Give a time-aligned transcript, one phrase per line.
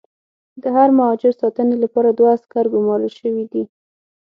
[0.61, 3.63] د هر مهاجر ساتنې لپاره دوه عسکر ګومارل شوي دي.